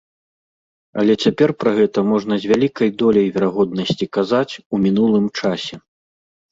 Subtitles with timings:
[1.01, 5.75] Але цяпер пра гэта можна з вялікай доляй верагоднасці казаць у мінулым часе.